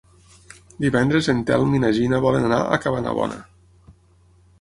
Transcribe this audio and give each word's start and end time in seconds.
Divendres 0.85 1.29
en 1.33 1.43
Telm 1.49 1.75
i 1.79 1.81
na 1.83 1.91
Gina 1.97 2.21
volen 2.23 2.47
anar 2.47 2.59
a 2.65 2.81
Cabanabona. 2.87 3.39